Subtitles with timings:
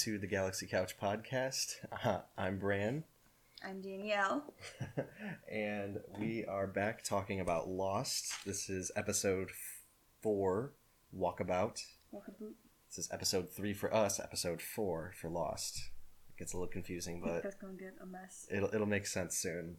[0.00, 1.74] to the Galaxy Couch podcast.
[2.02, 3.04] Uh, I'm Bran,
[3.62, 4.54] I'm Danielle.
[5.52, 8.32] and we are back talking about Lost.
[8.46, 9.50] This is episode
[10.22, 10.72] four,
[11.14, 11.82] Walkabout.
[12.14, 12.54] Walkabout.
[12.88, 15.90] This is episode three for us, episode four for Lost.
[16.30, 18.46] It gets a little confusing, but that's gonna get a mess.
[18.50, 19.76] it'll it'll make sense soon.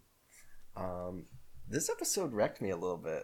[0.78, 1.26] Um,
[1.68, 3.24] this episode wrecked me a little bit.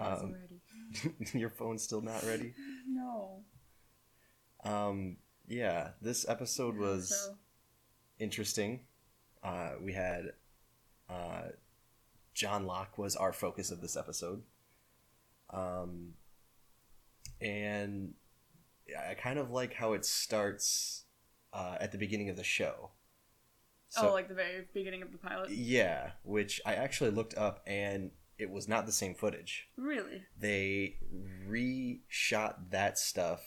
[0.00, 1.28] Um, ready.
[1.38, 2.54] Your phone's still not ready.
[2.88, 3.42] No.
[4.64, 7.08] Um, yeah, this episode was.
[7.08, 7.36] So,
[8.18, 8.80] interesting.
[9.42, 10.32] Uh, we had
[11.08, 11.48] uh,
[12.32, 14.42] John Locke was our focus of this episode,
[15.50, 16.14] um,
[17.40, 18.14] and
[19.08, 21.04] I kind of like how it starts
[21.52, 22.90] uh, at the beginning of the show.
[23.98, 25.50] oh, like the very beginning of the pilot.
[25.50, 29.68] yeah, which I actually looked up, and it was not the same footage.
[29.76, 30.22] Really?
[30.38, 30.96] They
[31.46, 33.42] reshot that stuff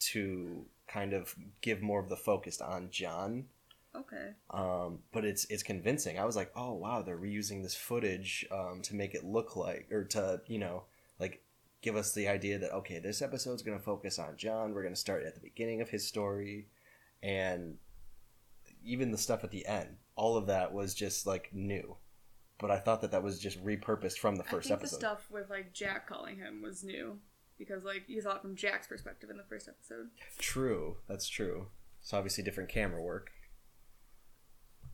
[0.00, 3.46] to kind of give more of the focus on John
[3.96, 4.30] Okay.
[4.50, 6.18] um, but it's it's convincing.
[6.18, 9.88] I was like, oh wow, they're reusing this footage um, to make it look like,
[9.90, 10.84] or to you know,
[11.18, 11.42] like
[11.82, 14.72] give us the idea that okay, this episode's going to focus on John.
[14.72, 16.66] We're going to start at the beginning of his story,
[17.22, 17.76] and
[18.84, 21.96] even the stuff at the end, all of that was just like new.
[22.58, 24.96] But I thought that that was just repurposed from the I first think episode.
[24.96, 27.18] the stuff with like Jack calling him was new
[27.58, 30.08] because like you saw it from Jack's perspective in the first episode.
[30.38, 31.68] True, that's true.
[32.00, 33.30] It's obviously different camera work.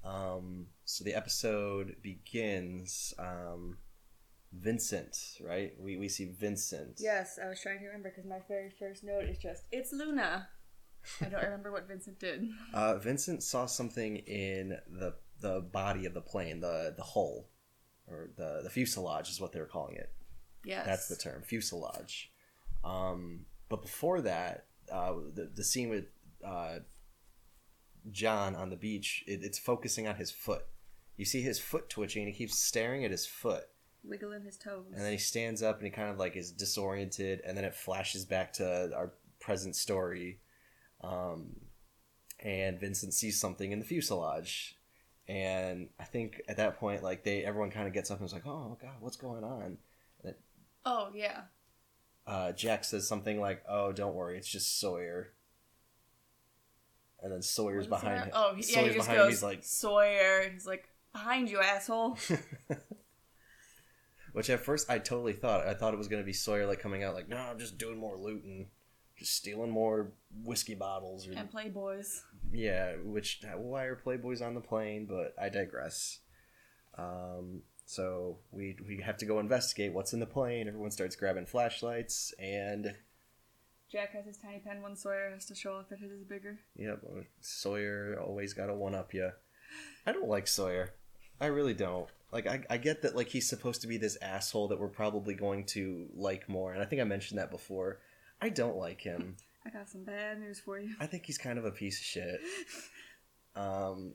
[0.05, 3.15] Um, so the episode begins.
[3.19, 3.79] Um,
[4.61, 5.73] Vincent, right?
[5.79, 6.99] We we see Vincent.
[7.01, 10.49] Yes, I was trying to remember because my very first note is just it's Luna.
[11.21, 12.49] I don't remember what Vincent did.
[12.73, 17.49] Uh, Vincent saw something in the the body of the plane, the the hull,
[18.07, 20.13] or the the fuselage is what they were calling it.
[20.65, 20.87] Yes.
[20.87, 22.33] That's the term, fuselage.
[22.85, 26.05] Um, but before that, uh, the the scene with
[26.47, 26.81] uh,
[28.11, 30.67] John on the beach, it, it's focusing on his foot.
[31.17, 33.65] You see his foot twitching, and he keeps staring at his foot.
[34.03, 34.85] Wiggling his toes.
[34.93, 37.75] And then he stands up, and he kind of like is disoriented, and then it
[37.75, 40.41] flashes back to our present story.
[41.03, 41.57] Um,
[42.41, 44.77] and Vincent sees something in the fuselage,
[45.27, 48.33] and I think at that point, like they everyone kind of gets up and is
[48.33, 49.79] like, "Oh God, what's going on?"
[50.85, 51.43] oh yeah.
[52.27, 55.33] Uh, Jack says something like, "Oh, don't worry, it's just Sawyer."
[57.23, 58.25] And then Sawyer's behind that?
[58.27, 58.33] him.
[58.35, 59.27] Oh, yeah, Sawyer's he just behind him.
[59.27, 60.51] goes He's like, Sawyer.
[60.53, 62.19] He's like behind you, asshole.
[64.35, 67.03] which at first I totally thought I thought it was gonna be Sawyer like coming
[67.03, 68.69] out like, "No, I'm just doing more looting,
[69.17, 70.13] just stealing more
[70.43, 72.21] whiskey bottles." Or and Playboys.
[72.53, 75.07] yeah, which why are Playboys on the plane?
[75.07, 76.19] But I digress.
[76.99, 80.69] Um, so we we have to go investigate what's in the plane.
[80.69, 82.95] Everyone starts grabbing flashlights, and
[83.91, 84.83] Jack has his tiny pen.
[84.83, 86.59] One Sawyer has to show off that his is bigger.
[86.77, 87.05] Yep,
[87.41, 89.31] Sawyer always got to one up you.
[90.07, 90.91] I don't like Sawyer.
[91.41, 92.09] I really don't.
[92.33, 95.35] Like I, I get that like he's supposed to be this asshole that we're probably
[95.35, 98.01] going to like more, and I think I mentioned that before.
[98.41, 99.37] I don't like him.
[99.65, 100.91] I got some bad news for you.
[101.01, 102.41] I think he's kind of a piece of shit.
[103.57, 104.15] Um,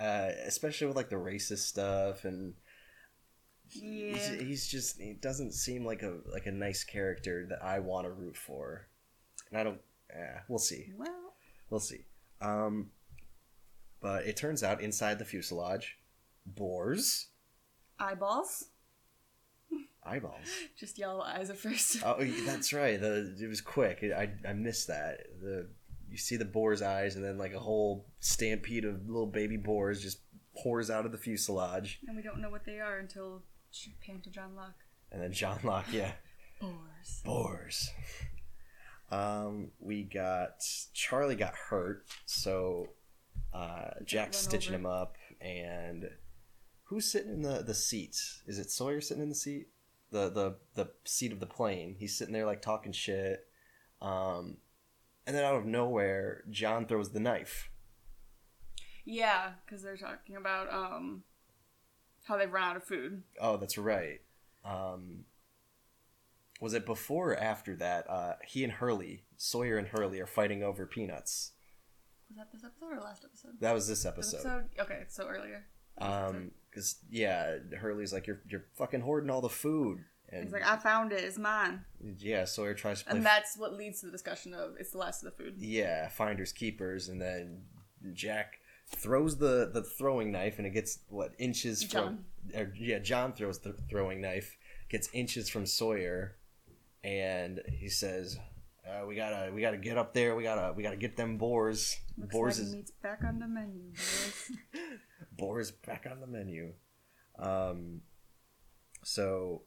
[0.00, 2.54] uh, especially with like the racist stuff, and
[3.70, 4.14] Yeah.
[4.16, 8.06] he's, he's just he doesn't seem like a like a nice character that I want
[8.06, 8.86] to root for,
[9.50, 9.80] and I don't.
[10.14, 10.92] Yeah, we'll see.
[10.96, 11.34] Well,
[11.70, 12.04] We'll see.
[12.40, 12.90] Um,
[14.00, 15.98] but it turns out inside the fuselage,
[16.46, 17.28] boars,
[17.98, 18.66] eyeballs.
[20.04, 20.46] eyeballs.
[20.78, 21.96] Just yellow eyes at first.
[22.04, 23.00] Oh, that's right.
[23.00, 24.04] The it was quick.
[24.04, 25.22] I I missed that.
[25.40, 25.68] The
[26.14, 30.00] you see the boar's eyes, and then like a whole stampede of little baby boars
[30.00, 30.18] just
[30.56, 33.42] pours out of the fuselage, and we don't know what they are until
[34.06, 34.78] pan to John Locke.
[35.10, 36.12] and then John Locke, yeah,
[36.60, 37.20] Boars.
[37.24, 37.90] boars.
[39.10, 40.62] Um, we got
[40.92, 42.90] Charlie got hurt, so
[43.52, 44.80] uh, Jack's stitching over.
[44.82, 46.08] him up, and
[46.84, 48.16] who's sitting in the the seat?
[48.46, 49.66] Is it Sawyer sitting in the seat?
[50.12, 51.96] The the the seat of the plane.
[51.98, 53.40] He's sitting there like talking shit.
[54.00, 54.58] Um,
[55.26, 57.70] and then out of nowhere, John throws the knife.
[59.04, 61.24] Yeah, because they're talking about um
[62.24, 63.22] how they've run out of food.
[63.40, 64.20] Oh, that's right.
[64.64, 65.24] Um,
[66.60, 68.08] was it before or after that?
[68.08, 71.52] Uh, he and Hurley, Sawyer and Hurley, are fighting over peanuts.
[72.30, 73.60] Was that this episode or last episode?
[73.60, 74.64] That was this This episode.
[74.80, 75.66] Okay, so earlier.
[75.98, 80.66] Um, because yeah, Hurley's like you're you're fucking hoarding all the food, and He's like,
[80.66, 81.22] I found it.
[81.22, 81.84] It's mine.
[82.18, 83.16] yeah, Sawyer tries to play.
[83.16, 85.54] And that's what leads to the discussion of it's the last of the food.
[85.58, 87.62] yeah, finders keepers, and then
[88.12, 92.24] Jack throws the the throwing knife, and it gets what inches from.
[92.54, 94.56] Or, yeah, John throws the throwing knife,
[94.90, 96.36] gets inches from Sawyer,
[97.02, 98.36] and he says,
[98.86, 100.34] uh, "We gotta, we gotta get up there.
[100.36, 101.96] We gotta, we gotta get them boars.
[102.18, 104.50] Looks boars like is meat's back on the menu, boys.
[105.38, 106.72] boars back on the menu."
[107.38, 108.02] Um,
[109.02, 109.62] so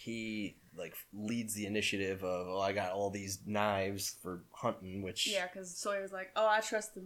[0.00, 5.26] he like leads the initiative of, "Oh, I got all these knives for hunting," which
[5.26, 7.02] yeah, because Sawyer's like, oh, I trust the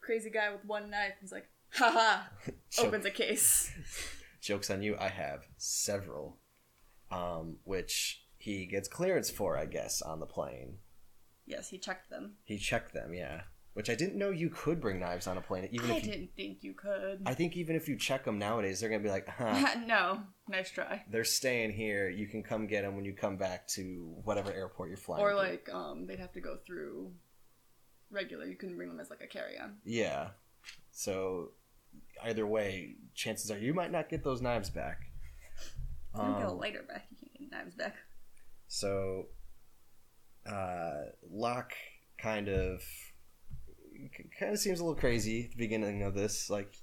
[0.00, 1.14] crazy guy with one knife.
[1.20, 2.22] He's like, haha,
[2.80, 3.70] opens a case.
[4.40, 4.96] jokes on you.
[4.98, 6.38] I have several,
[7.12, 10.78] um, which he gets clearance for, I guess, on the plane.
[11.46, 12.32] Yes, he checked them.
[12.42, 13.42] He checked them, yeah.
[13.74, 15.66] Which I didn't know you could bring knives on a plane.
[15.72, 17.22] Even I if you, didn't think you could.
[17.24, 20.70] I think even if you check them nowadays, they're gonna be like, huh, no, nice
[20.70, 21.02] try.
[21.10, 22.10] they're staying here.
[22.10, 25.22] You can come get them when you come back to whatever airport you're flying.
[25.24, 27.12] Or to." like, um, they'd have to go through
[28.10, 28.44] regular.
[28.44, 29.76] You couldn't bring them as like a carry-on.
[29.84, 30.28] yeah.
[30.90, 31.52] So
[32.22, 35.00] either way, chances are you might not get those knives back.
[36.14, 37.06] You can get a Um, lighter back.
[37.10, 37.96] You can't get knives back.
[38.68, 39.28] So,
[40.46, 41.72] uh, Locke
[42.18, 42.82] kind of
[44.38, 46.48] kind of seems a little crazy at the beginning of this.
[46.50, 46.74] Like,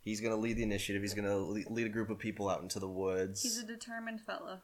[0.00, 1.02] he's gonna lead the initiative.
[1.02, 3.42] He's gonna lead a group of people out into the woods.
[3.42, 4.62] He's a determined fella.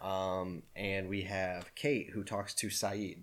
[0.00, 3.18] Um, and we have Kate who talks to Sayid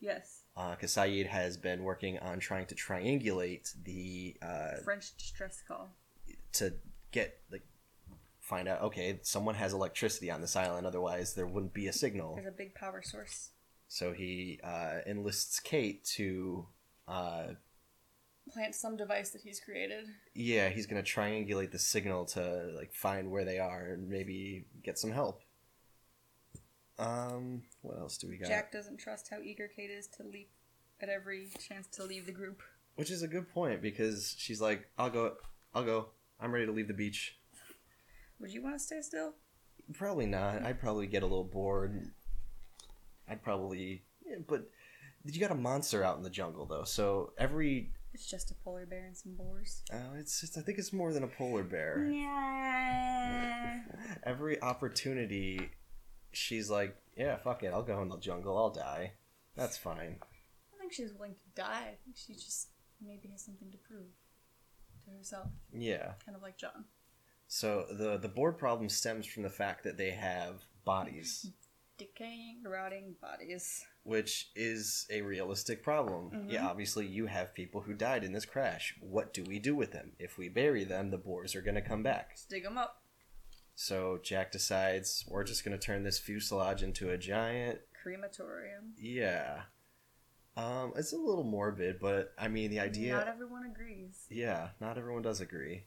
[0.00, 0.42] Yes.
[0.54, 5.90] because Sayid has been working on trying to triangulate the uh, French distress call.
[6.54, 6.74] to
[7.12, 7.62] get like
[8.40, 12.34] find out okay someone has electricity on this island otherwise there wouldn't be a signal
[12.34, 13.50] There's a big power source.
[13.88, 16.66] so he uh, enlists Kate to
[17.06, 17.44] uh,
[18.52, 20.04] Plant some device that he's created.
[20.34, 24.98] yeah he's gonna triangulate the signal to like find where they are and maybe get
[24.98, 25.40] some help
[26.98, 30.50] um what else do we got Jack doesn't trust how eager Kate is to leap
[31.00, 32.62] at every chance to leave the group.
[32.94, 35.32] which is a good point because she's like i'll go
[35.74, 36.06] i'll go
[36.40, 37.36] i'm ready to leave the beach
[38.40, 39.32] Would you want to stay still?
[39.94, 40.62] Probably not.
[40.64, 42.10] I'd probably get a little bored.
[43.28, 44.68] I'd probably, yeah, but
[45.24, 48.86] you got a monster out in the jungle though, so every It's just a polar
[48.86, 49.82] bear and some boars.
[49.92, 52.04] Oh, it's just, I think it's more than a polar bear.
[52.08, 53.80] Yeah.
[54.24, 55.70] Every opportunity,
[56.32, 59.12] she's like, yeah, fuck it, I'll go in the jungle, I'll die.
[59.56, 60.18] That's fine.
[60.74, 61.82] I think she's willing to die.
[61.92, 62.68] I think she just
[63.04, 64.06] maybe has something to prove
[65.04, 66.12] to herself, Yeah.
[66.24, 66.84] kind of like John.
[67.48, 71.46] So the the board problem stems from the fact that they have bodies,
[71.98, 73.84] Decaying, rotting bodies.
[74.04, 76.30] Which is a realistic problem.
[76.30, 76.52] Mhm.
[76.52, 78.94] Yeah, obviously you have people who died in this crash.
[79.00, 80.12] What do we do with them?
[80.18, 82.36] If we bury them, the boars are going to come back.
[82.48, 83.02] Dig them up.
[83.74, 87.80] So Jack decides we're just going to turn this fuselage into a giant.
[88.02, 88.94] Crematorium.
[88.96, 89.62] Yeah.
[90.56, 93.14] Um, it's a little morbid, but I mean the idea.
[93.14, 94.26] Not everyone agrees.
[94.30, 95.86] yeah, not everyone does agree.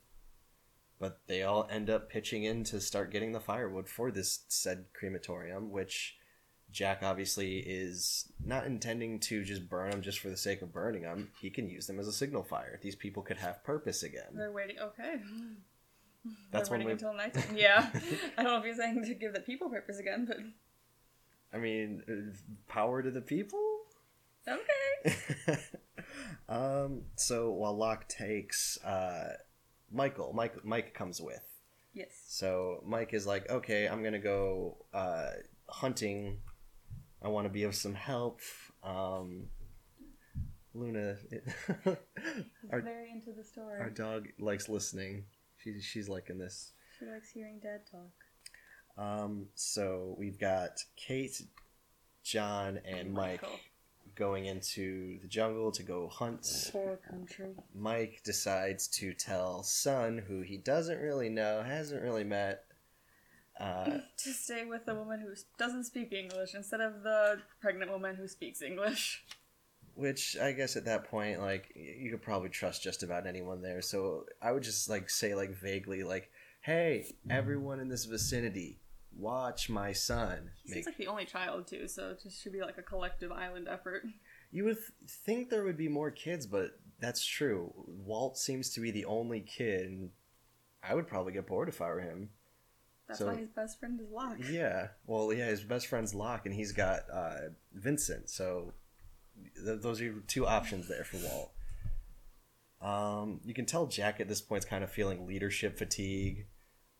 [0.99, 4.87] But they all end up pitching in to start getting the firewood for this said
[4.93, 6.17] crematorium, which
[6.71, 11.03] Jack obviously is not intending to just burn them just for the sake of burning
[11.03, 11.29] them.
[11.41, 12.79] He can use them as a signal fire.
[12.81, 14.27] These people could have purpose again.
[14.33, 14.77] They're waiting.
[14.79, 15.15] Okay.
[16.51, 16.93] That's They're waiting way.
[16.93, 17.35] until night.
[17.55, 17.89] Yeah.
[18.37, 20.37] I don't know if he's saying to give the people purpose again, but
[21.53, 22.35] I mean, uh,
[22.67, 23.59] power to the people.
[24.47, 25.57] okay.
[26.49, 29.33] um, so while Locke takes uh,
[29.91, 31.43] Michael, Mike Mike comes with.
[31.93, 32.09] Yes.
[32.27, 35.29] So Mike is like, okay, I'm gonna go uh,
[35.69, 36.39] hunting.
[37.21, 38.41] I want to be of some help.
[38.83, 39.47] Um,
[40.73, 41.41] Luna, He's
[42.71, 43.79] our, very into the story.
[43.79, 45.25] our dog likes listening.
[45.57, 46.73] She's she's liking this.
[46.99, 49.03] She likes hearing dad talk.
[49.03, 51.41] Um, so we've got Kate,
[52.23, 53.59] John, and Mike Michael.
[54.15, 56.69] going into the jungle to go hunt.
[56.71, 57.55] Poor country.
[57.75, 62.63] Mike decides to tell Sun, who he doesn't really know, hasn't really met.
[63.59, 68.15] Uh, to stay with the woman who doesn't speak English instead of the pregnant woman
[68.15, 69.23] who speaks English.
[69.95, 73.81] which I guess at that point, like you could probably trust just about anyone there.
[73.81, 76.29] So I would just like say like vaguely, like,
[76.61, 78.79] "Hey, everyone in this vicinity,
[79.17, 82.61] watch my son." He's Make like the only child too, so it just should be
[82.61, 84.03] like a collective island effort.
[84.51, 87.73] You would th- think there would be more kids, but that's true.
[87.87, 89.87] Walt seems to be the only kid.
[89.89, 90.09] And
[90.83, 92.29] I would probably get bored if I were him.
[93.07, 94.37] That's So- why his best friend is Locke.
[94.49, 94.89] Yeah.
[95.05, 98.29] Well, yeah, his best friend's Locke, and he's got uh, Vincent.
[98.29, 98.73] So
[99.63, 101.51] th- those are two options there for Walt.
[102.81, 106.45] Um, you can tell Jack at this point is kind of feeling leadership fatigue.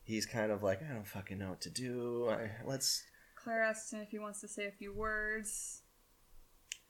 [0.03, 2.29] He's kind of like, I don't fucking know what to do.
[2.29, 3.03] I, let's.
[3.35, 5.81] Claire asks him if he wants to say a few words.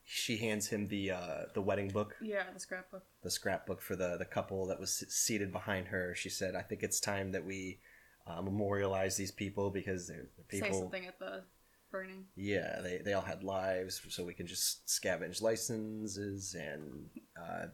[0.09, 2.15] She hands him the uh, the wedding book.
[2.21, 3.03] Yeah, the scrapbook.
[3.23, 6.15] the scrapbook for the the couple that was seated behind her.
[6.15, 7.79] She said, "I think it's time that we
[8.27, 11.43] uh, memorialize these people because they're, they're Say people." something at the
[11.91, 12.25] burning.
[12.35, 17.09] Yeah, they, they all had lives, so we can just scavenge licenses and
[17.41, 17.67] uh,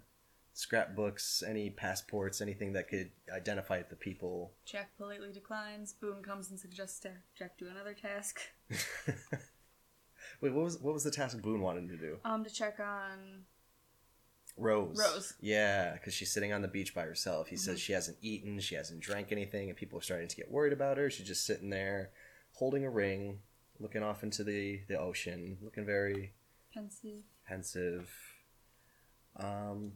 [0.53, 4.53] scrapbooks, any passports, anything that could identify the people.
[4.65, 5.93] Jack politely declines.
[5.93, 8.39] Boone comes and suggests to Jack do another task.
[10.41, 12.17] Wait, what was what was the task Boone wanted to do?
[12.23, 13.43] Um, to check on.
[14.57, 14.97] Rose.
[14.99, 15.33] Rose.
[15.41, 17.47] Yeah, because she's sitting on the beach by herself.
[17.47, 20.51] He says she hasn't eaten, she hasn't drank anything, and people are starting to get
[20.51, 21.09] worried about her.
[21.09, 22.11] She's just sitting there,
[22.53, 23.39] holding a ring,
[23.79, 26.33] looking off into the the ocean, looking very
[26.73, 27.23] Pensive.
[27.47, 28.09] pensive.
[29.37, 29.93] Um,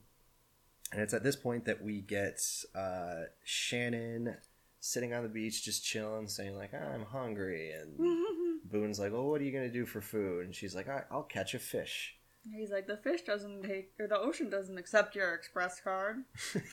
[0.91, 2.39] and it's at this point that we get
[2.75, 4.37] uh, Shannon
[4.79, 7.97] sitting on the beach, just chilling, saying like, "I'm hungry," and
[8.71, 11.23] Boone's like, "Well, what are you gonna do for food?" And she's like, I- "I'll
[11.23, 12.16] catch a fish."
[12.55, 16.23] He's like, the fish doesn't take, or the ocean doesn't accept your express card.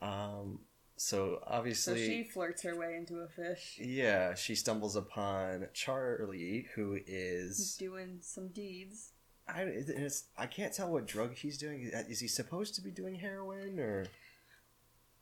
[0.00, 0.60] Um,
[0.96, 3.78] so So obviously, she flirts her way into a fish.
[3.80, 7.58] yeah, she stumbles upon Charlie, who is.
[7.58, 9.12] He's doing some deeds.
[9.46, 11.90] I it's, I can't tell what drug he's doing.
[12.08, 14.06] Is he supposed to be doing heroin or?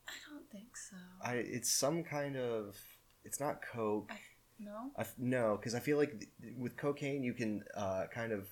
[0.09, 0.97] I don't think so.
[1.25, 2.77] I it's some kind of
[3.25, 4.13] it's not coke.
[4.61, 4.91] no?
[4.97, 8.49] I no, because I feel like th- with cocaine you can uh, kind of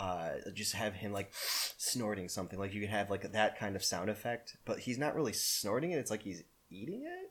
[0.00, 1.30] uh, just have him like
[1.76, 2.58] snorting something.
[2.58, 5.90] Like you can have like that kind of sound effect, but he's not really snorting
[5.90, 5.98] it.
[5.98, 7.30] It's like he's eating it.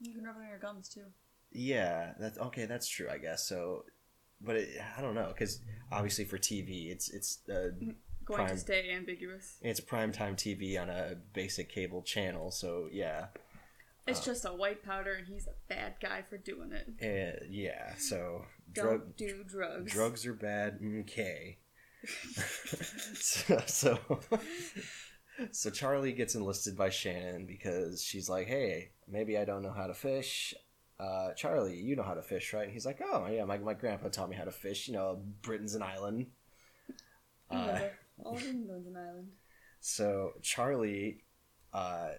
[0.00, 1.04] You can rub it on your gums too.
[1.52, 2.66] Yeah, that's okay.
[2.66, 3.46] That's true, I guess.
[3.46, 3.84] So,
[4.40, 5.60] but it, I don't know because
[5.92, 7.68] obviously for TV, it's it's uh,
[8.24, 8.48] Going Prime.
[8.50, 9.58] to stay ambiguous.
[9.62, 12.50] it's primetime TV on a basic cable channel.
[12.50, 13.26] So yeah,
[14.06, 14.24] It's Uh.
[14.24, 16.88] just a white powder, and he's a bad guy for doing it.
[17.02, 17.94] uh, yeah.
[17.96, 19.92] So Don't drug do drugs.
[19.92, 20.80] drugs are bad.
[21.00, 21.58] Okay.
[23.14, 23.98] so, so
[25.52, 29.86] so Charlie gets enlisted by Shannon because she's like, "Hey, maybe I don't know how
[29.86, 30.52] to fish."
[30.98, 32.64] Uh, Charlie, you know how to fish, right?
[32.64, 34.86] And he's like, "Oh, yeah, my, my grandpa taught me how to fish.
[34.88, 36.26] You know, Britain's an island."
[37.50, 37.80] Uh.
[38.24, 39.28] All England's an island.
[39.80, 41.24] so Charlie
[41.72, 42.10] uh,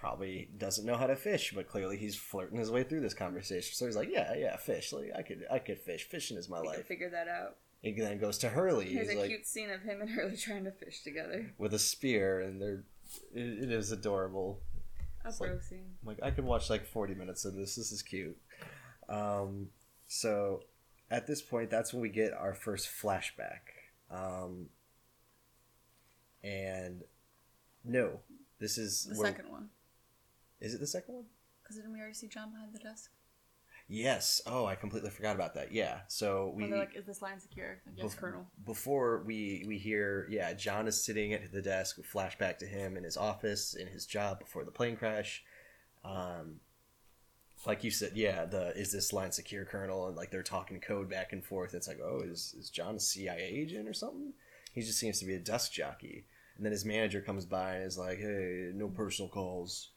[0.00, 3.74] probably doesn't know how to fish, but clearly he's flirting his way through this conversation.
[3.74, 4.92] So he's like, "Yeah, yeah, fish.
[4.92, 6.04] Like, I could, I could fish.
[6.04, 7.56] Fishing is my We life." figure that out.
[7.82, 8.94] He then goes to Hurley.
[8.94, 11.52] There's He's a like, cute scene of him and Hurley trying to fish together.
[11.58, 12.82] with a spear, and they're
[13.34, 14.60] it, it is adorable.
[15.24, 15.84] A bro like- scene.
[16.02, 17.76] I'm like I could watch like 40 minutes of this.
[17.76, 18.38] This is cute.
[19.08, 19.68] Um,
[20.08, 20.62] so
[21.10, 23.60] at this point, that's when we get our first flashback.
[24.10, 24.70] Um,
[26.42, 27.02] and
[27.84, 28.20] no,
[28.58, 29.68] this is The where- second one.
[30.60, 31.24] Is it the second one?
[31.62, 33.10] Because didn't we already see John behind the desk?
[33.88, 34.40] Yes.
[34.46, 35.72] Oh, I completely forgot about that.
[35.72, 36.00] Yeah.
[36.06, 37.80] So we When they're like, is this line secure?
[37.86, 38.46] Like, yes, Bef- Colonel.
[38.64, 43.02] before we we hear yeah john is sitting at the desk flashback to him in
[43.04, 45.42] his office in his job before the plane crash
[46.04, 46.60] um
[47.66, 51.10] like you said yeah the is this line secure colonel and like they're talking code
[51.10, 54.32] back and forth it's like oh is, is john a cia agent or something
[54.72, 56.26] he just seems to be a desk jockey
[56.56, 59.90] and then his manager comes by and is like hey no personal calls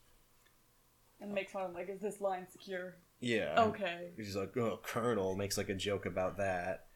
[1.24, 2.96] And makes fun of like, is this line secure?
[3.20, 4.10] yeah Okay.
[4.18, 6.88] he's like oh colonel makes like a joke about that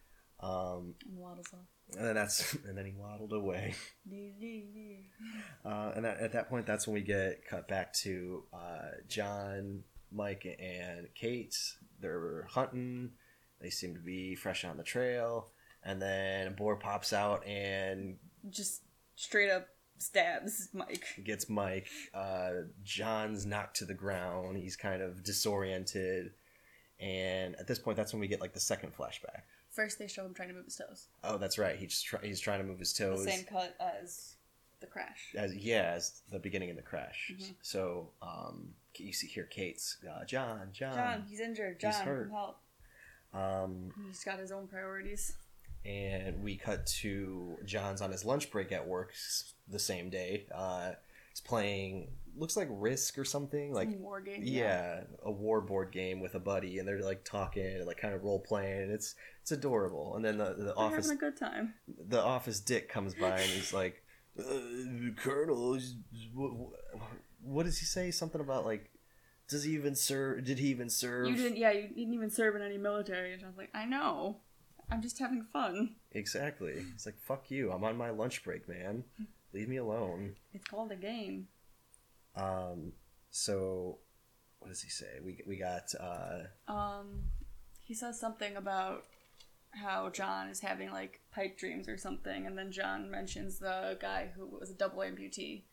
[0.42, 1.60] um And waddles off.
[1.98, 3.74] and then that's and then he waddled away.
[5.66, 9.84] Uh, and at, at that point, that's when we get cut back to uh, John,
[10.12, 11.56] Mike, and Kate.
[12.00, 13.12] They're hunting.
[13.60, 15.50] They seem to be fresh on the trail.
[15.84, 18.18] And then a boar pops out and
[18.50, 18.84] Just
[19.16, 19.68] straight up
[20.00, 21.06] stabs Mike.
[21.24, 21.88] gets Mike.
[22.14, 22.52] Uh,
[22.84, 24.58] John's knocked to the ground.
[24.58, 26.32] He's kind of disoriented.
[27.00, 29.42] And at this point, that's when we get like the second flashback.
[29.70, 31.08] First, they show him trying to move his toes.
[31.24, 31.76] Oh, that's right.
[31.78, 33.24] He's try- he's trying to move his toes.
[33.24, 34.34] The same cut as
[34.80, 35.34] the crash.
[35.36, 37.32] as yeah as the beginning of the crash.
[37.36, 37.54] Mhm.
[37.62, 41.78] So um, you see here Kate's uh, John, John, John, he's injured.
[41.80, 42.32] he's John, hurt.
[42.32, 42.58] help.
[43.34, 45.34] Um, He's got his own priorities.
[45.88, 49.14] And we cut to John's on his lunch break at work
[49.70, 50.46] the same day.
[50.54, 50.92] Uh,
[51.30, 54.42] he's playing looks like Risk or something like Some war game.
[54.44, 58.24] yeah, a war board game with a buddy, and they're like talking, like kind of
[58.24, 58.84] role playing.
[58.84, 60.16] and It's it's adorable.
[60.16, 61.74] And then the the They're office having a good time.
[62.08, 64.04] the office dick comes by and he's like,
[64.40, 64.44] uh,
[65.16, 65.80] Colonel,
[66.36, 66.52] what,
[67.42, 68.12] what does he say?
[68.12, 68.90] Something about like,
[69.50, 70.44] does he even serve?
[70.44, 71.28] Did he even serve?
[71.30, 73.32] You didn't, yeah, you didn't even serve in any military.
[73.34, 74.38] And John's like, I know.
[74.90, 75.96] I'm just having fun.
[76.12, 76.86] Exactly.
[76.96, 77.72] It's like, fuck you.
[77.72, 79.04] I'm on my lunch break, man.
[79.54, 80.36] Leave me alone.
[80.54, 81.48] It's called a game.
[82.36, 82.94] Um,
[83.30, 83.98] so
[84.60, 85.20] what does he say?
[85.24, 87.24] We we got uh, Um,
[87.84, 89.06] he says something about
[89.72, 94.30] how John is having like pipe dreams or something, and then John mentions the guy
[94.36, 95.64] who was a double amputee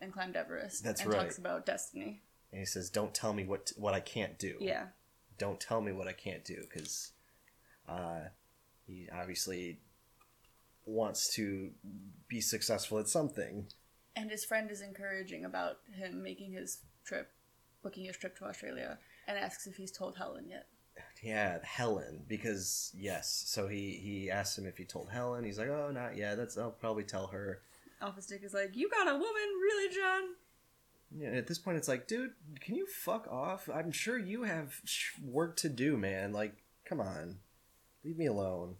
[0.00, 0.82] and climbed Everest.
[0.84, 1.20] That's and right.
[1.22, 2.22] talks about destiny.
[2.52, 4.86] and he says, "Don't tell me what what I can't do." Yeah,
[5.38, 7.12] don't tell me what I can't do because
[7.88, 8.20] uh,
[8.86, 9.78] he obviously
[10.86, 11.70] wants to
[12.28, 13.66] be successful at something.
[14.16, 17.30] And his friend is encouraging about him making his trip,
[17.82, 20.66] booking his trip to Australia, and asks if he's told Helen yet.
[21.22, 23.44] Yeah, Helen, because yes.
[23.46, 25.44] So he he asked him if he told Helen.
[25.44, 26.36] He's like, oh, not yet.
[26.36, 27.62] That's I'll probably tell her.
[28.00, 29.24] Office Dick is like, "You got a woman,
[29.62, 30.22] really, John?"
[31.16, 33.68] Yeah, at this point, it's like, dude, can you fuck off?
[33.72, 36.32] I'm sure you have sh- work to do, man.
[36.32, 37.38] Like, come on,
[38.04, 38.76] leave me alone.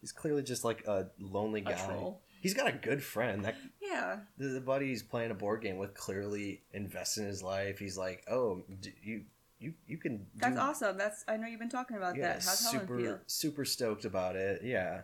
[0.00, 1.72] He's clearly just like a lonely guy.
[1.72, 2.20] troll.
[2.40, 3.44] He's got a good friend.
[3.44, 7.42] That Yeah, the, the buddy he's playing a board game with clearly invests in his
[7.42, 7.78] life.
[7.78, 9.22] He's like, oh, d- you
[9.58, 10.18] you you can.
[10.18, 10.98] Do, that's awesome.
[10.98, 12.44] That's I know you've been talking about Yeah, that.
[12.44, 13.18] How's Helen super feel?
[13.26, 14.62] super stoked about it.
[14.62, 15.00] Yeah,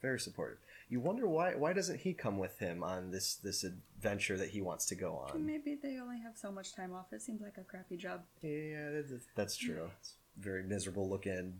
[0.00, 0.58] very supportive.
[0.88, 4.62] You wonder why why doesn't he come with him on this this adventure that he
[4.62, 5.44] wants to go on?
[5.44, 7.12] Maybe they only have so much time off.
[7.12, 8.22] It seems like a crappy job.
[8.40, 9.90] Yeah, that's, that's true.
[10.00, 11.54] It's very miserable looking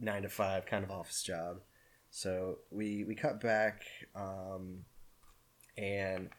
[0.00, 1.60] nine to five kind of office job.
[2.10, 3.82] So we we cut back,
[4.14, 4.84] um,
[5.76, 6.30] and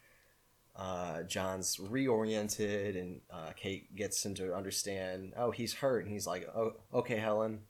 [0.76, 5.34] uh, John's reoriented, and uh, Kate gets him to understand.
[5.38, 7.62] Oh, he's hurt, and he's like, "Oh, okay, Helen."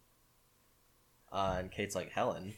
[1.31, 2.53] Uh, and Kate's like, "Helen."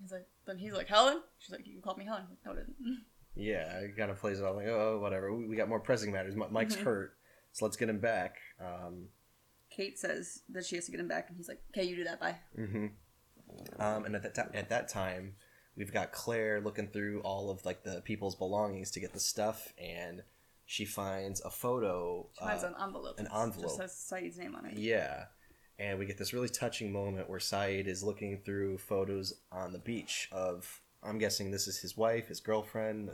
[0.00, 1.20] He's like, then he's like, Helen.
[1.38, 2.24] She's like, you can call me Helen.
[2.44, 2.76] No, I didn't.
[3.36, 5.32] Yeah, it kind of plays it off like, "Oh, whatever.
[5.32, 6.34] We, we got more pressing matters.
[6.34, 6.82] Mi- Mike's Mhm.
[6.82, 7.16] hurt,
[7.52, 9.04] so let's get him back." Um,
[9.80, 12.04] Kate says that she has to get him back, and he's like, okay, you do
[12.04, 12.20] that.
[12.20, 12.36] Bye.
[12.54, 12.86] hmm
[13.78, 15.36] Um, and at that time, at that time,
[15.74, 19.72] we've got Claire looking through all of like the people's belongings to get the stuff,
[19.78, 20.22] and
[20.66, 22.28] she finds a photo.
[22.38, 23.18] She finds uh, an envelope.
[23.18, 23.62] an envelope.
[23.62, 24.76] Just says Sayid's name on it.
[24.76, 25.24] yeah,
[25.78, 29.78] and we get this really touching moment where Saeed is looking through photos on the
[29.78, 30.80] beach of.
[31.02, 33.08] I'm guessing this is his wife, his girlfriend,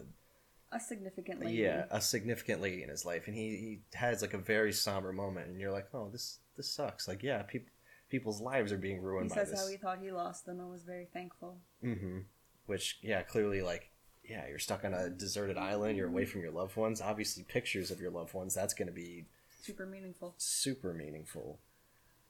[0.73, 1.59] A significant lady.
[1.59, 5.13] yeah, a significant lady in his life, and he, he has like a very somber
[5.13, 7.07] moment, and you're like, oh, this this sucks.
[7.09, 7.71] Like, yeah, people
[8.09, 9.61] people's lives are being He ruined by says this.
[9.61, 11.59] how he thought he lost them and was very thankful.
[11.85, 12.19] Mm-hmm.
[12.67, 13.91] Which, yeah, clearly, like,
[14.29, 15.97] yeah, you're stuck on a deserted island.
[15.97, 17.01] You're away from your loved ones.
[17.01, 18.55] Obviously, pictures of your loved ones.
[18.55, 19.27] That's going to be
[19.63, 20.35] Super meaningful.
[20.39, 21.59] super meaningful.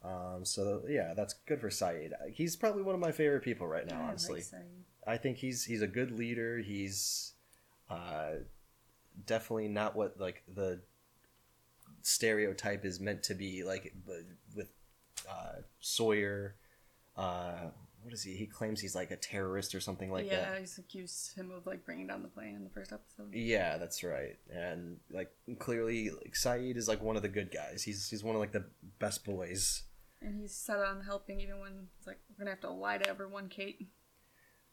[0.05, 2.13] Um, so yeah, that's good for Sayid.
[2.33, 3.97] He's probably one of my favorite people right now.
[3.97, 4.63] I like honestly, Sayid.
[5.07, 6.59] I think he's he's a good leader.
[6.59, 7.33] He's
[7.91, 8.33] uh,
[9.27, 10.81] definitely not what like the
[12.07, 13.65] stereotype is meant to be.
[13.65, 13.93] Like
[14.55, 14.69] with
[15.29, 16.55] uh, Sawyer,
[17.17, 17.71] uh,
[18.03, 18.37] what is he?
[18.37, 20.53] He claims he's like a terrorist or something like yeah, that.
[20.53, 23.35] Yeah, he's accused him of like bringing down the plane in the first episode.
[23.35, 24.37] Yeah, that's right.
[24.51, 27.83] And like clearly, like Sayid is like one of the good guys.
[27.83, 28.67] He's he's one of like the
[29.01, 29.83] best boys.
[30.23, 33.09] And he's set on helping even when it's like we're gonna have to lie to
[33.09, 33.89] everyone, Kate.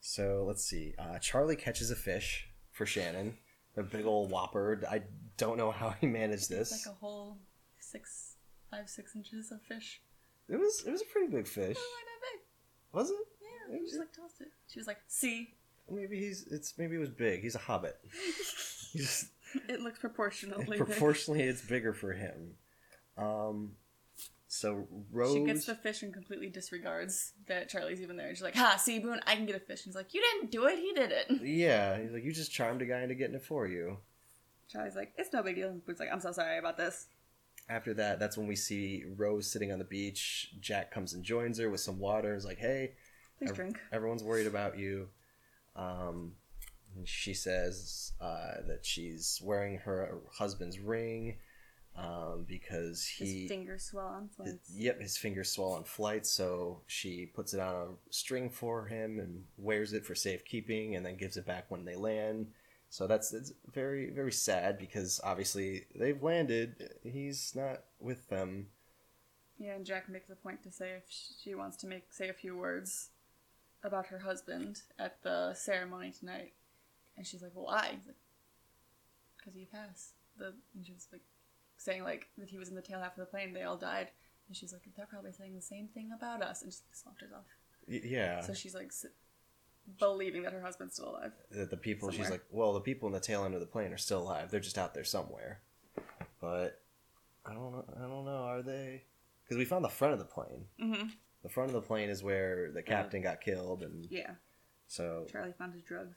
[0.00, 0.94] So let's see.
[0.98, 3.38] Uh, Charlie catches a fish for Shannon,
[3.76, 4.80] a big old whopper.
[4.90, 5.02] I
[5.36, 6.86] don't know how he managed It's this.
[6.86, 7.38] like a whole
[7.78, 8.36] six,
[8.70, 10.00] five, six inches of fish.
[10.48, 12.40] It was it was a pretty big fish, It was like that big.
[12.92, 13.16] was it?
[13.72, 14.48] Yeah, he just like tossed it.
[14.68, 15.54] She was like, "See,
[15.90, 17.42] Maybe he's it's maybe it was big.
[17.42, 17.96] He's a hobbit.
[18.92, 19.30] He's
[19.68, 22.54] it looks proportionally big." proportionally it's bigger for him.
[23.16, 23.72] Um,
[24.54, 25.34] so Rose.
[25.34, 28.32] She gets the fish and completely disregards that Charlie's even there.
[28.34, 30.52] She's like, "Ha, see, Boone, I can get a fish." And he's like, "You didn't
[30.52, 30.78] do it.
[30.78, 33.66] He did it." Yeah, he's like you just charmed a guy into getting it for
[33.66, 33.98] you.
[34.68, 37.06] Charlie's like, "It's no big deal." Boone's like, "I'm so sorry about this."
[37.68, 40.52] After that, that's when we see Rose sitting on the beach.
[40.60, 42.34] Jack comes and joins her with some water.
[42.34, 42.92] He's like, "Hey,
[43.38, 43.80] Please Ev- drink.
[43.92, 45.08] Everyone's worried about you.
[45.74, 46.34] Um,
[47.04, 51.38] she says uh, that she's wearing her husband's ring
[51.96, 53.48] um, because His he.
[53.48, 54.70] fingers swell on his- flights.
[54.74, 59.18] yep, his fingers swell on flight, so she puts it on a string for him
[59.20, 62.52] and wears it for safekeeping, and then gives it back when they land.
[62.90, 66.94] So that's it's very very sad because obviously they've landed.
[67.02, 68.68] He's not with them.
[69.58, 72.32] Yeah, and Jack makes a point to say if she wants to make say a
[72.34, 73.10] few words
[73.82, 76.52] about her husband at the ceremony tonight,
[77.16, 78.16] and she's like, "Well, why?" He's like,
[79.38, 81.22] "Because he passed." The and she's like
[81.84, 83.52] saying like that he was in the tail half of the plane.
[83.52, 84.08] They all died,
[84.48, 87.44] and she's like, "They're probably saying the same thing about us," and just saunters off.
[87.88, 88.40] Y- yeah.
[88.40, 89.06] So she's like s-
[89.98, 91.32] believing that her husband's still alive.
[91.50, 93.92] that the people she's like well the people in the tail end of the plane
[93.92, 95.60] are still alive they're just out there somewhere
[96.40, 96.80] but
[97.44, 99.02] i don't know i don't know are they
[99.44, 101.08] because we found the front of the plane Mm-hmm.
[101.42, 104.30] the front of the plane is where the captain got killed and Yeah,
[104.86, 106.16] so Charlie found his drugs.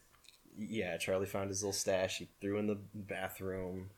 [0.58, 3.90] yeah charlie found his little stash he threw in the bathroom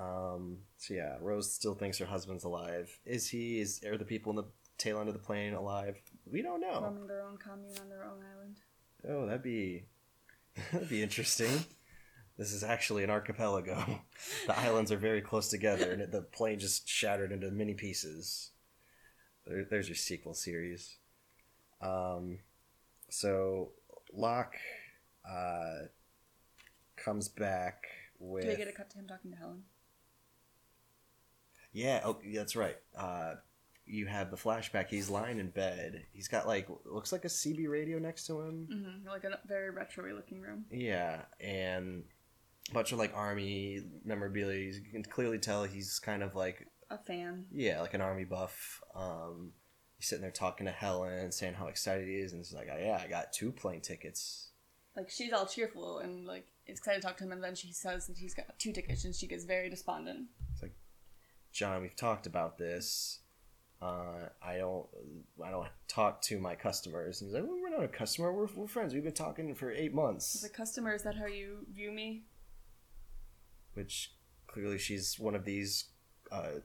[0.00, 4.30] um so yeah rose still thinks her husband's alive is he is are the people
[4.30, 4.46] in the
[4.78, 8.04] tail end of the plane alive we don't know Forming their own commune on their
[8.04, 8.60] own island.
[9.08, 9.84] Oh, that'd be
[10.72, 11.64] that'd be interesting.
[12.38, 14.00] This is actually an archipelago.
[14.46, 18.50] The islands are very close together, and the plane just shattered into many pieces.
[19.46, 20.96] there, there's your sequel series.
[21.80, 22.38] Um,
[23.10, 23.72] so
[24.12, 24.54] Locke
[25.28, 25.86] uh,
[26.96, 27.84] comes back
[28.18, 28.44] with.
[28.44, 29.62] Do we get a cut to him talking to Helen?
[31.72, 32.76] Yeah, oh, that's right.
[32.96, 33.34] Uh,
[33.84, 34.88] you have the flashback.
[34.88, 36.04] He's lying in bed.
[36.12, 38.68] He's got like looks like a CB radio next to him.
[38.72, 39.08] Mm-hmm.
[39.08, 40.64] Like a very retro looking room.
[40.70, 42.04] Yeah, and
[42.70, 44.58] a bunch of like army memorabilia.
[44.72, 47.46] You can clearly tell he's kind of like A fan.
[47.52, 48.80] yeah, like an army buff.
[48.94, 49.52] Um,
[49.98, 52.78] he's sitting there talking to Helen, saying how excited he is, and he's like, oh,
[52.78, 54.50] "Yeah, I got two plane tickets."
[54.96, 58.06] Like she's all cheerful and like excited to talk to him, and then she says
[58.06, 60.28] that he's got two tickets, and she gets very despondent.
[61.52, 63.18] John, we've talked about this.
[63.80, 64.86] Uh, I don't,
[65.44, 67.20] I don't talk to my customers.
[67.20, 68.32] And he's like, well, "We're not a customer.
[68.32, 68.94] We're, we're friends.
[68.94, 72.22] We've been talking for eight months." As a customer, is that how you view me?
[73.74, 74.12] Which
[74.46, 75.86] clearly she's one of these
[76.30, 76.60] uh,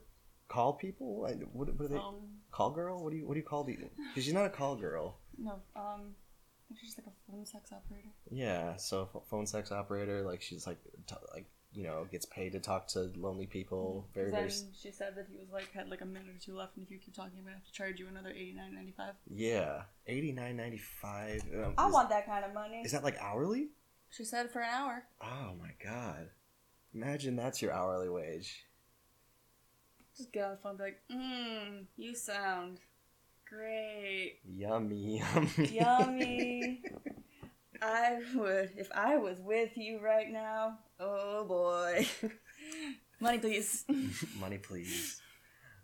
[0.48, 1.26] call people.
[1.28, 1.96] I, what, what are they?
[1.96, 2.16] Um,
[2.52, 3.02] call girl?
[3.02, 3.76] What do you what do you call the?
[3.76, 5.18] Because she's not a call girl.
[5.36, 5.54] no.
[5.74, 8.10] Um, I think she's just like a phone sex operator.
[8.30, 11.46] Yeah, so phone sex operator, like she's like, t- like
[11.78, 14.04] you know, gets paid to talk to lonely people.
[14.12, 14.48] Very, then very.
[14.48, 16.84] s- she said that he was like had like a minute or two left, and
[16.84, 19.14] if you keep talking, I'm gonna have to charge you another eighty nine ninety five.
[19.32, 21.40] Yeah, eighty nine ninety five.
[21.54, 22.82] Um, I is, want that kind of money.
[22.84, 23.68] Is that like hourly?
[24.10, 25.04] She said for an hour.
[25.22, 26.30] Oh my god!
[26.92, 28.64] Imagine that's your hourly wage.
[30.16, 32.80] Just get on the phone and be like, mmm, you sound
[33.48, 34.40] great.
[34.52, 36.82] Yummy, yummy, Yummy.
[37.80, 42.06] I would, if I was with you right now, oh boy.
[43.20, 43.84] Money, please.
[44.40, 45.20] Money, please.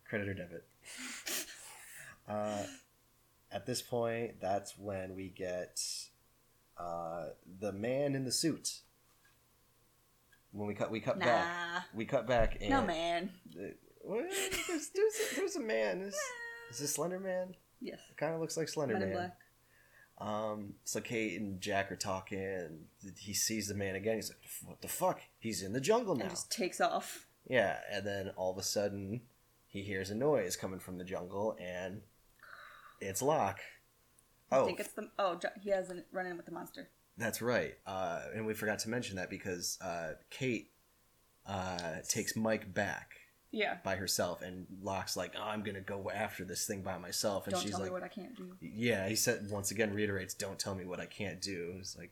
[0.08, 0.64] Credit or debit.
[2.28, 2.62] Uh,
[3.50, 5.80] at this point, that's when we get
[6.78, 7.26] uh,
[7.60, 8.80] the man in the suit.
[10.52, 11.84] When we cut, we cut back.
[11.94, 13.30] We cut back and No, man.
[14.04, 16.02] well, there's, there's, a, there's a man.
[16.02, 16.16] Is,
[16.70, 17.54] is this Slender Man?
[17.80, 17.98] Yes.
[18.10, 19.32] It kind of looks like Slender Man.
[20.18, 22.38] Um, so Kate and Jack are talking.
[22.38, 22.84] And
[23.18, 24.16] he sees the man again.
[24.16, 25.20] He's like, "What the fuck?
[25.38, 27.26] He's in the jungle now." And just takes off.
[27.48, 29.22] Yeah, and then all of a sudden,
[29.66, 32.02] he hears a noise coming from the jungle, and
[33.00, 33.60] it's Locke.
[34.50, 35.10] I Oh, think it's the.
[35.18, 36.88] Oh, he has a run in with the monster.
[37.18, 37.74] that's right.
[37.86, 40.70] Uh, and we forgot to mention that because uh, Kate
[41.46, 43.10] uh, takes Mike back
[43.54, 43.78] Yeah.
[43.84, 47.54] by herself, and Locke's like, oh, "I'm gonna go after this thing by myself," and
[47.54, 48.56] Don't she's tell like, me what I can't do.
[48.60, 52.10] "Yeah." He said once again reiterates, "Don't tell me what I can't do." It's like,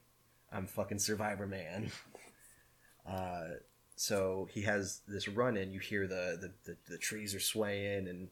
[0.52, 1.90] I'm fucking Survivor Man.
[3.04, 3.54] Uh,
[3.96, 5.72] so he has this run in.
[5.72, 8.28] You hear the the, the, the trees are swaying, and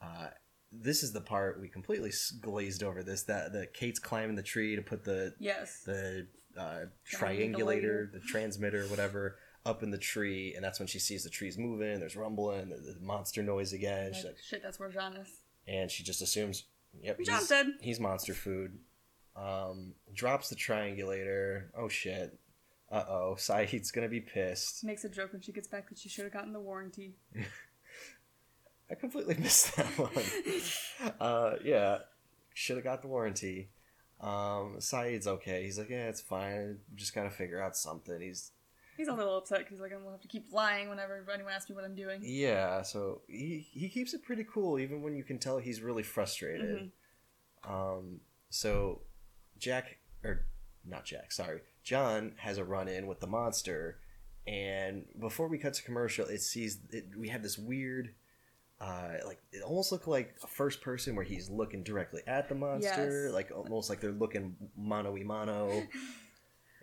[0.00, 0.28] uh,
[0.72, 3.02] this is the part we completely glazed over.
[3.02, 5.82] This that the Kate's climbing the tree to put the Yes.
[5.84, 7.54] the uh, Triangulator.
[7.56, 11.56] triangulator, the transmitter, whatever, up in the tree, and that's when she sees the trees
[11.58, 11.98] moving.
[12.00, 14.12] There's rumbling, the, the monster noise again.
[14.12, 15.28] She's Like, like, shit, that's where John is.
[15.66, 16.64] and she just assumes,
[17.02, 17.66] "Yep, John's he's, dead.
[17.80, 18.78] he's monster food."
[19.36, 21.64] Um, drops the triangulator.
[21.76, 22.38] Oh shit!
[22.90, 24.84] Uh oh, Sayid's gonna be pissed.
[24.84, 27.14] Makes a joke when she gets back that she should have gotten the warranty.
[28.90, 31.12] I completely missed that one.
[31.20, 31.98] uh, yeah,
[32.52, 33.70] should have got the warranty.
[34.20, 35.64] Um, Sayid's okay.
[35.64, 36.78] He's like, yeah, it's fine.
[36.94, 38.20] Just gotta figure out something.
[38.20, 38.52] He's
[38.96, 41.52] He's a little upset because he's like, I'm gonna have to keep lying whenever anyone
[41.52, 42.20] asks me what I'm doing.
[42.22, 42.82] yeah.
[42.82, 46.90] So he he keeps it pretty cool, even when you can tell he's really frustrated.
[47.68, 49.00] Um, so
[49.58, 50.44] Jack or
[50.84, 53.98] not Jack, sorry, John has a run in with the monster,
[54.46, 58.14] and before we cut to commercial, it sees it, we have this weird.
[58.80, 62.54] Uh, like it almost looked like a first person where he's looking directly at the
[62.54, 63.32] monster, Yes.
[63.32, 65.84] like almost like they're looking mano y mano,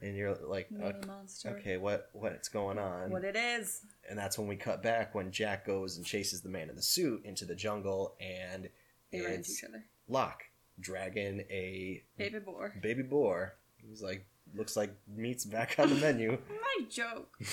[0.02, 1.50] and you're like, okay, monster.
[1.60, 3.12] okay, what what's going on?
[3.12, 3.82] What it is.
[4.10, 6.82] and that's when we cut back when Jack goes and chases the man in the
[6.82, 8.70] suit into the jungle, and
[9.12, 9.84] They it's each other.
[10.08, 10.44] Locke
[10.80, 12.74] dragging a Baby boar.
[12.82, 13.54] baby boar.
[13.78, 16.32] He's like, looks like meat's back on the menu.
[16.50, 17.38] My joke.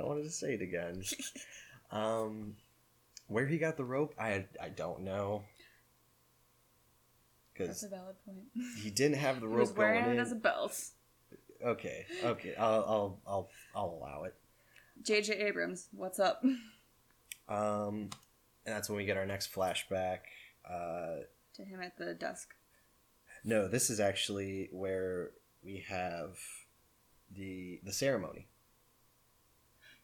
[0.00, 1.02] I wanted to say it again.
[1.90, 2.56] Um,
[3.26, 5.44] where he got the rope, I I don't know.
[7.58, 8.38] That's a valid point.
[8.82, 9.56] he didn't have the rope.
[9.56, 10.80] He was wearing it as a belt.
[11.64, 14.34] Okay, okay, I'll, I'll I'll I'll allow it.
[15.02, 15.34] J.J.
[15.34, 16.42] Abrams, what's up?
[17.48, 18.10] Um,
[18.64, 20.20] and that's when we get our next flashback.
[20.64, 22.54] Uh, to him at the desk.
[23.44, 25.32] No, this is actually where
[25.64, 26.38] we have
[27.34, 28.46] the the ceremony.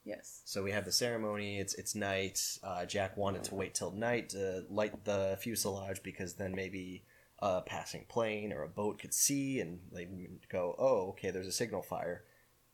[0.04, 0.42] Yes.
[0.44, 1.58] So we have the ceremony.
[1.58, 2.58] It's it's night.
[2.62, 7.02] Uh, Jack wanted to wait till night to light the fuselage because then maybe
[7.40, 11.46] a passing plane or a boat could see and they would go, "Oh, okay, there's
[11.46, 12.24] a signal fire."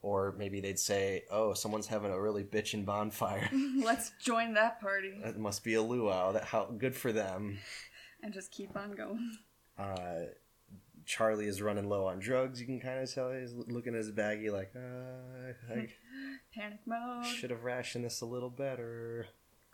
[0.01, 3.49] Or maybe they'd say, "Oh, someone's having a really bitchin' bonfire.
[3.77, 6.33] Let's join that party that must be a luau.
[6.33, 7.59] That how good for them."
[8.23, 9.37] and just keep on going.
[9.79, 10.27] Uh,
[11.05, 12.61] Charlie is running low on drugs.
[12.61, 15.89] You can kind of tell he's looking at his baggie like, uh, I
[16.55, 17.27] Panic mode.
[17.27, 19.27] should have rationed this a little better.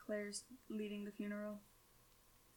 [0.07, 1.59] Claire's leading the funeral.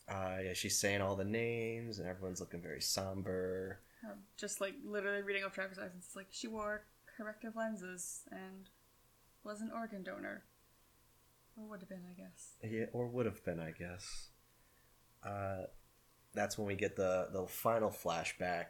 [0.09, 3.79] Uh, yeah, she's saying all the names, and everyone's looking very somber.
[4.03, 6.05] Um, just like literally reading off driver's license.
[6.07, 6.83] It's like she wore
[7.17, 8.69] corrective lenses and
[9.43, 10.43] was an organ donor.
[11.57, 12.53] Or would have been, I guess.
[12.63, 14.29] Yeah, or would have been, I guess.
[15.23, 15.65] Uh,
[16.33, 18.67] that's when we get the the final flashback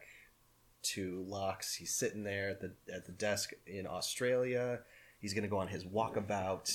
[0.84, 1.76] to Locks.
[1.76, 4.80] He's sitting there at the at the desk in Australia.
[5.20, 6.70] He's gonna go on his walkabout.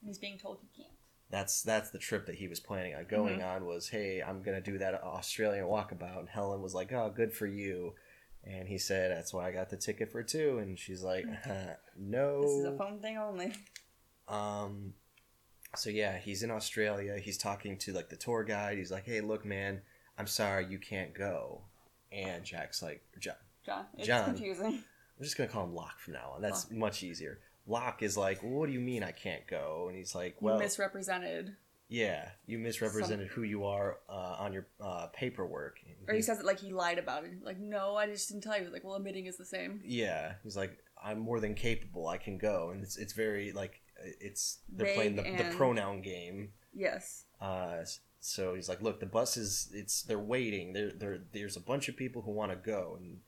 [0.00, 0.93] And he's being told he can't.
[1.30, 3.64] That's that's the trip that he was planning on going mm-hmm.
[3.64, 3.66] on.
[3.66, 6.20] Was hey, I'm gonna do that Australian walkabout.
[6.20, 7.94] And Helen was like, oh, good for you.
[8.46, 10.58] And he said, that's why I got the ticket for two.
[10.58, 11.50] And she's like, mm-hmm.
[11.50, 12.42] uh, no.
[12.42, 13.52] This is a phone thing only.
[14.28, 14.94] Um,
[15.76, 17.18] so yeah, he's in Australia.
[17.18, 18.78] He's talking to like the tour guide.
[18.78, 19.80] He's like, "Hey, look, man,
[20.18, 21.62] I'm sorry you can't go."
[22.12, 23.34] And Jack's like, "John,
[23.64, 24.24] John, it's John.
[24.24, 24.84] confusing.
[25.18, 26.42] I'm just gonna call him Locke from now on.
[26.42, 26.78] That's Locke.
[26.78, 30.14] much easier." Locke is like, well, "What do you mean I can't go?" And he's
[30.14, 31.56] like, You "Well, misrepresented.
[31.88, 36.40] yeah, you misrepresented who you are uh, on your uh, paperwork." And Or he says
[36.40, 37.32] it like he lied about it.
[37.42, 38.70] Like, no, I just didn't tell you.
[38.70, 39.80] Like, well, admitting is the same.
[39.84, 42.06] Yeah, he's like, I'm more than capable.
[42.08, 43.80] I can go, and it's it's very like
[44.20, 46.50] it's they're playing the, Vague the pronoun game.
[46.74, 47.24] Yes.
[47.40, 47.84] Uh,
[48.20, 50.72] so he's like, look, the bus is it's they're waiting.
[50.72, 53.20] There there there's a bunch of people who want to go, and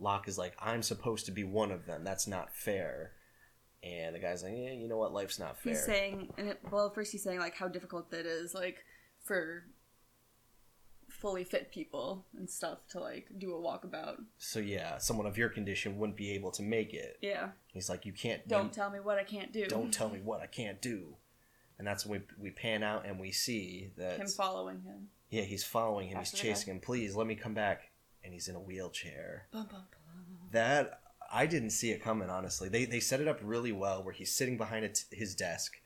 [0.00, 2.04] Locke is like, I'm supposed to be one of them.
[2.04, 3.12] That's not fair.
[3.82, 5.12] And the guy's like, yeah, you know what?
[5.12, 5.72] Life's not fair.
[5.72, 8.84] He's saying, and it, well, first he's saying like how difficult it is, like
[9.24, 9.64] for
[11.08, 14.16] fully fit people and stuff to like do a walkabout.
[14.36, 17.18] so yeah, someone of your condition wouldn't be able to make it.
[17.20, 17.48] Yeah.
[17.72, 18.46] He's like, you can't.
[18.48, 19.66] Don't you- tell me what I can't do.
[19.66, 21.16] don't tell me what I can't do.
[21.78, 25.08] And that's when we, we pan out and we see that him following him.
[25.30, 26.18] Yeah, he's following him.
[26.18, 26.52] He's After guy.
[26.54, 26.80] chasing him.
[26.80, 27.90] Please let me come back.
[28.24, 29.46] And he's in a wheelchair.
[29.52, 30.48] Bum, bum, bum.
[30.50, 32.30] That I didn't see it coming.
[32.30, 34.02] Honestly, they they set it up really well.
[34.02, 35.76] Where he's sitting behind a t- his desk,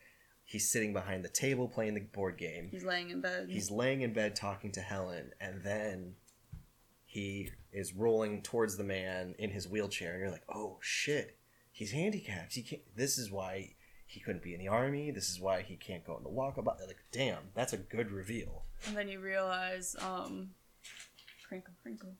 [0.44, 2.68] he's sitting behind the table playing the board game.
[2.70, 3.48] He's laying in bed.
[3.50, 6.14] He's laying in bed talking to Helen, and then
[7.07, 11.37] he is rolling towards the man in his wheelchair, and you're like, oh shit,
[11.72, 12.55] he's handicapped.
[12.55, 12.83] He can't.
[12.96, 13.74] This is why
[14.07, 15.11] he couldn't be in the army.
[15.11, 16.78] This is why he can't go on the walkabout.
[16.78, 18.62] They're Like, damn, that's a good reveal.
[18.87, 20.50] and then you realize, um,
[21.48, 22.14] crinkle, crinkle.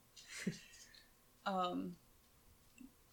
[1.47, 1.97] um,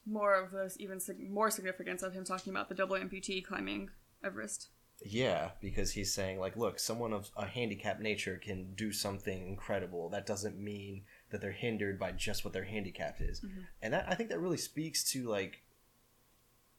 [0.09, 3.89] more of this, even sig- more significance of him talking about the double amputee climbing
[4.23, 4.69] Everest.
[5.05, 10.09] Yeah, because he's saying like, look, someone of a handicapped nature can do something incredible.
[10.09, 13.67] That doesn't mean that they're hindered by just what their handicap is, Mhm.
[13.81, 15.63] and that I think that really speaks to like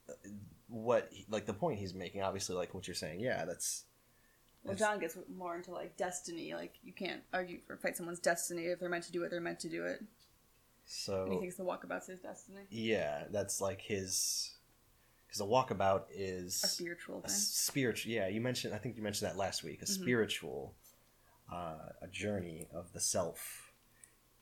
[0.08, 0.12] uh,
[0.68, 2.20] what like the point he's making.
[2.22, 3.20] Obviously, like what you're saying.
[3.20, 3.84] Yeah, that's
[4.62, 6.52] Well, That's- John gets more into like destiny.
[6.52, 9.30] Like you can't argue or fight someone's destiny if they're meant to do it.
[9.30, 10.02] They're meant to do it.
[10.90, 11.40] And he so.
[11.40, 14.54] thinks the walkabout's his destiny, Yeah, that's like his
[15.26, 17.30] because a walkabout is a spiritual thing.
[17.30, 18.12] spiritual.
[18.12, 18.74] Yeah, you mentioned.
[18.74, 19.82] I think you mentioned that last week.
[19.82, 19.88] A Mhm.
[19.88, 20.74] spiritual,
[21.52, 23.72] uh, a journey of the self,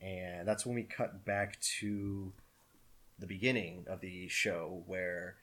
[0.01, 2.33] and that's when we cut back to
[3.19, 5.37] the beginning of the show where.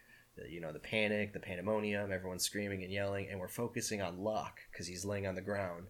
[0.49, 4.59] You know the panic, the pandemonium, everyone's screaming and yelling, and we're focusing on Locke
[4.69, 5.87] because he's laying on the ground,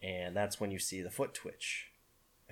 [0.00, 1.91] and that's when you see the foot twitch,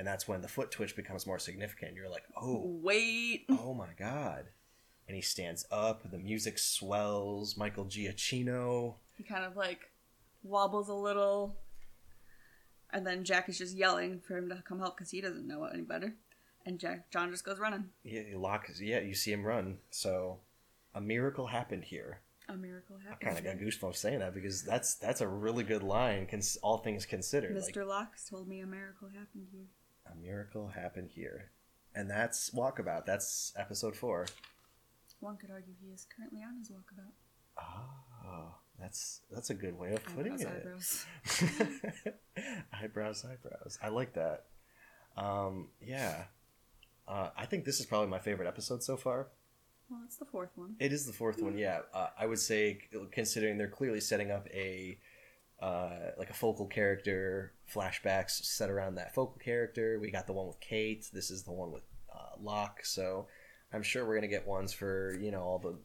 [0.00, 1.94] and that's when the foot twitch becomes more significant.
[1.94, 4.46] You're like, oh, Wait, oh my god
[5.06, 9.90] and he stands up the music swells michael giacchino he kind of like
[10.42, 11.56] wobbles a little,
[12.90, 15.64] and then Jack is just yelling for him to come help because he doesn't know
[15.64, 16.14] any better.
[16.64, 17.90] And Jack John just goes running.
[18.02, 20.38] yeah, Locke yeah you see him run so
[20.94, 24.94] a miracle happened here A miracle i kind of got goosebumps saying that because that's
[24.94, 27.86] that's a really good line cons- all things considered like Mr.
[27.86, 29.66] Locks told me a miracle happened here.
[30.12, 31.50] A miracle happened here
[31.94, 34.26] and that's walkabout that's episode four.
[35.20, 37.12] One could argue he is currently on his walkabout.
[37.58, 41.04] Oh, that's that's a good way of putting Eyebrows,
[41.38, 42.14] it eyebrows.
[42.82, 43.78] eyebrows, eyebrows.
[43.82, 44.46] I like that.
[45.16, 46.24] Um, yeah.
[47.06, 49.28] Uh, I think this is probably my favorite episode so far.
[49.90, 50.76] Well, it's the fourth one.
[50.78, 51.80] It is the fourth one, yeah.
[51.92, 52.78] Uh, I would say,
[53.10, 54.98] considering they're clearly setting up a
[55.60, 59.98] uh, like a focal character, flashbacks set around that focal character.
[60.00, 61.06] We got the one with Kate.
[61.12, 62.80] This is the one with uh, Locke.
[62.84, 63.26] So
[63.72, 65.76] I'm sure we're gonna get ones for you know all the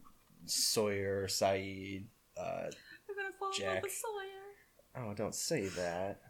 [0.46, 2.06] Sawyer, Sayid.
[2.38, 3.74] Uh, I'm gonna fall in Jack.
[3.76, 5.06] love with Sawyer.
[5.10, 6.22] oh, don't say that.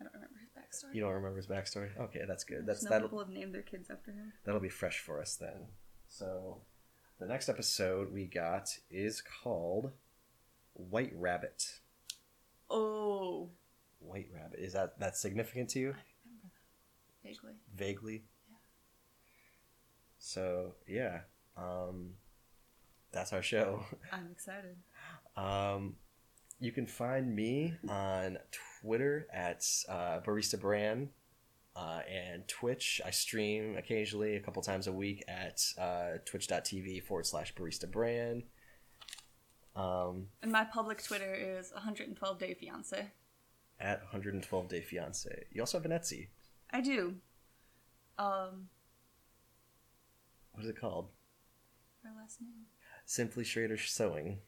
[0.00, 0.94] I don't remember his backstory.
[0.94, 1.98] You don't remember his backstory?
[2.00, 2.66] Okay, that's good.
[2.66, 4.32] That's know that'll people have named their kids after him.
[4.44, 5.68] that'll be fresh for us then.
[6.08, 6.62] So,
[7.18, 9.92] the next episode we got is called
[10.76, 11.80] White Rabbit.
[12.70, 13.50] Oh,
[13.98, 14.58] White Rabbit.
[14.58, 15.88] Is that that significant to you?
[15.90, 16.48] I remember
[17.22, 17.52] that vaguely.
[17.74, 18.24] Vaguely.
[18.48, 18.56] Yeah.
[20.18, 21.20] So yeah,
[21.56, 22.10] um,
[23.12, 23.84] that's our show.
[24.12, 24.76] I'm excited.
[25.36, 25.96] Um,
[26.60, 28.38] you can find me on
[28.80, 31.10] Twitter at uh, Barista Brand
[31.74, 33.00] uh, and Twitch.
[33.04, 38.44] I stream occasionally, a couple times a week at uh, twitch.tv forward slash Barista Brand.
[39.76, 43.10] Um, And my public Twitter is 112 Day Fiance.
[43.78, 45.44] at 112 Day Fiance.
[45.52, 46.28] You also have an Etsy.
[46.70, 47.16] I do.
[48.18, 48.68] Um,
[50.52, 51.10] What is it called?
[52.02, 52.66] her last name.
[53.04, 54.38] Simply Schrader Sewing.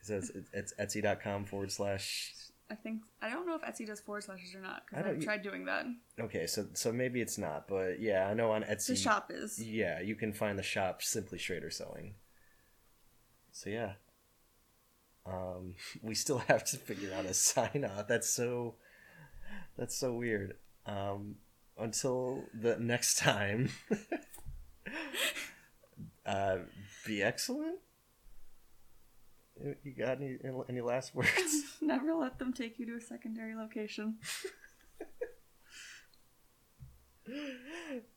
[0.00, 2.34] It says it's etsy.com forward slash.
[2.70, 5.24] I think I don't know if Etsy does forward slashes or not I because I've
[5.24, 5.86] tried doing that.
[6.20, 8.88] Okay, so so maybe it's not, but yeah, I know on Etsy.
[8.88, 9.58] The shop is.
[9.62, 12.14] Yeah, you can find the shop simply Schrader Sewing.
[13.52, 13.94] So yeah.
[15.30, 18.08] Um, we still have to figure out a sign off.
[18.08, 18.74] That's so
[19.76, 20.56] that's so weird.
[20.86, 21.36] Um,
[21.78, 23.70] until the next time.
[26.26, 26.58] uh,
[27.06, 27.78] be excellent.
[29.82, 30.38] You got any
[30.68, 31.62] any last words?
[31.80, 34.18] Never let them take you to a secondary location.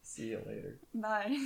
[0.03, 0.79] See you later.
[0.93, 1.37] Bye.